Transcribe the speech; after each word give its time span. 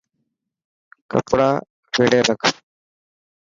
ڪپڙا 1.11 1.49
ويڙي 1.95 2.19
رک. 2.27 2.41